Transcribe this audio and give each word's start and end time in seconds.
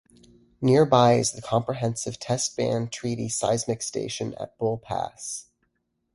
Nearby 0.61 1.13
is 1.19 1.31
the 1.33 1.43
Comprehensive 1.43 2.17
Test 2.19 2.57
Ban 2.57 2.87
Treaty 2.89 3.29
Seismic 3.29 3.83
station 3.83 4.33
at 4.39 4.57
Bull 4.57 4.79
Pass. 4.79 5.45